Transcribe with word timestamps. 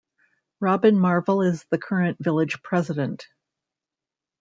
Robin 0.59 0.97
Marvel 0.97 1.43
is 1.43 1.63
the 1.69 1.77
current 1.77 2.17
Village 2.19 2.63
President. 2.63 3.27